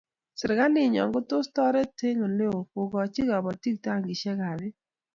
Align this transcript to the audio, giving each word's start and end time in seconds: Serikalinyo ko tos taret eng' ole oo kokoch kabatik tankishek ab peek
Serikalinyo 0.39 1.03
ko 1.13 1.19
tos 1.29 1.47
taret 1.55 1.97
eng' 2.07 2.23
ole 2.27 2.45
oo 2.53 2.61
kokoch 2.71 3.17
kabatik 3.29 3.75
tankishek 3.83 4.39
ab 4.49 4.57
peek 4.59 4.75